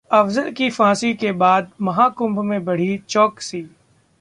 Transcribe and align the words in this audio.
अफजल 0.11 0.51
की 0.51 0.69
फांसी 0.69 1.13
के 1.13 1.31
बाद 1.31 1.71
महाकुंभ 1.81 2.39
में 2.39 2.63
बढ़ी 2.65 2.97
चौकसी 3.09 3.65